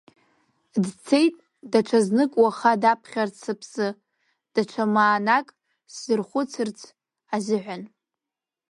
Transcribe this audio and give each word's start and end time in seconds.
Дцеит, 0.83 1.35
даҽазнык 1.71 2.31
уаха 2.41 2.73
даԥхьарц 2.81 3.35
сыԥсы, 3.43 3.87
даҽа 4.53 4.85
маанак 4.93 5.47
сзырхәыцырц 5.93 6.79
азыҳәан. 7.35 7.83